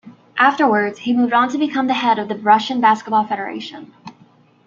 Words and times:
Afterwards, 0.39 0.97
he 0.97 1.13
moved 1.13 1.31
on 1.31 1.47
to 1.49 1.59
become 1.59 1.85
the 1.85 1.93
head 1.93 2.17
of 2.17 2.27
the 2.27 2.33
Russian 2.35 2.81
Basketball 2.81 3.23
Federation. 3.27 3.93